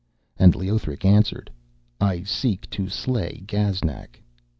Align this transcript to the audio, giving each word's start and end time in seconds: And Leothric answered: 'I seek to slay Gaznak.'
And 0.39 0.55
Leothric 0.55 1.05
answered: 1.05 1.51
'I 1.99 2.23
seek 2.23 2.67
to 2.71 2.89
slay 2.89 3.43
Gaznak.' 3.45 4.19